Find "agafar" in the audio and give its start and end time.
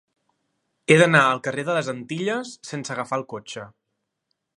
2.95-3.21